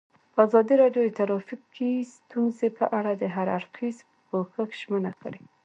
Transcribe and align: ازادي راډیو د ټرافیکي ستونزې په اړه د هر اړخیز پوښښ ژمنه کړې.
ازادي 0.45 0.73
راډیو 0.83 1.03
د 1.07 1.13
ټرافیکي 1.19 1.91
ستونزې 2.15 2.67
په 2.77 2.85
اړه 2.99 3.11
د 3.15 3.23
هر 3.35 3.47
اړخیز 3.57 3.97
پوښښ 4.27 4.69
ژمنه 4.81 5.11
کړې. 5.21 5.43